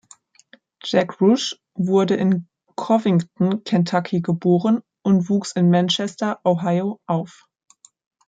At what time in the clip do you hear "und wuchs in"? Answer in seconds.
5.03-5.69